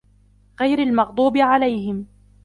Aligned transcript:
غَيْرِ 0.61 0.79
الْمَغْضُوبِ 0.79 1.37
عَلَيْهِمْ 1.37 2.05